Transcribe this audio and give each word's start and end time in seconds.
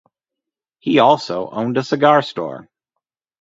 He 0.79 0.97
also 0.97 1.47
owned 1.51 1.77
a 1.77 1.83
cigar 1.83 2.23
store. 2.23 2.67